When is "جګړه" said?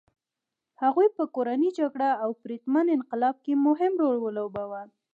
1.79-2.09